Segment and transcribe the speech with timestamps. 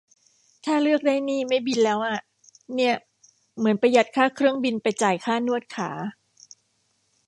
[0.65, 2.17] ถ้าเลือกได้นี่ไม่บินแล้วอะ
[2.75, 2.93] เนี่ย
[3.57, 5.91] เหมือนประหยัดค่าเครื่องบินไปจ่ายค่านวดขา